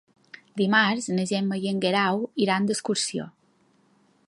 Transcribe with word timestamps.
Dimarts 0.61 1.09
na 1.17 1.25
Gemma 1.33 1.59
i 1.65 1.69
en 1.73 1.83
Guerau 1.85 2.25
iran 2.47 2.67
d'excursió. 2.71 3.29